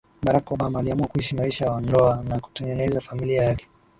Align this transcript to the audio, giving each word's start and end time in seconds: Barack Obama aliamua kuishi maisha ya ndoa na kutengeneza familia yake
Barack 0.23 0.49
Obama 0.51 0.79
aliamua 0.79 1.07
kuishi 1.07 1.35
maisha 1.35 1.65
ya 1.65 1.81
ndoa 1.81 2.23
na 2.29 2.39
kutengeneza 2.39 3.01
familia 3.01 3.43
yake 3.43 3.67